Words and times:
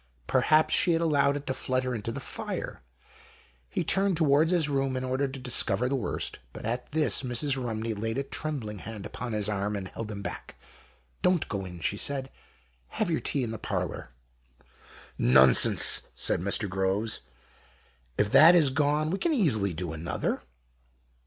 Perhaps 0.25 0.73
she 0.73 0.93
had 0.93 1.01
allowed 1.03 1.37
it 1.37 1.45
to 1.45 1.53
flutter 1.53 1.93
into 1.93 2.11
the 2.11 2.19
fire. 2.19 2.81
He 3.69 3.83
turned 3.83 4.17
towards 4.17 4.51
his 4.51 4.67
room 4.67 4.97
in 4.97 5.03
order 5.03 5.27
to 5.27 5.39
discover 5.39 5.87
the 5.87 5.95
worst, 5.95 6.39
but 6.53 6.65
at 6.65 6.91
this 6.91 7.21
Mrs. 7.21 7.55
Rumney 7.55 7.93
laid 7.93 8.17
a 8.17 8.23
trembling 8.23 8.79
hand 8.79 9.05
upon 9.05 9.33
his 9.33 9.47
arm, 9.47 9.75
and 9.75 9.87
held 9.89 10.09
him 10.09 10.23
back." 10.23 10.55
Don't 11.21 11.47
go 11.47 11.65
in," 11.65 11.81
she 11.81 11.97
said," 11.97 12.31
have 12.97 13.11
your 13.11 13.21
tea 13.21 13.43
in 13.43 13.51
the 13.51 13.59
parlour." 13.59 14.09
"Nonsense," 15.19 16.01
said 16.15 16.41
Mr. 16.41 16.67
Groves, 16.67 17.19
"if 18.17 18.31
that 18.31 18.55
is 18.55 18.71
gone 18.71 19.11
we 19.11 19.19
can 19.19 19.35
easily 19.35 19.71
do 19.71 19.93
another." 19.93 20.41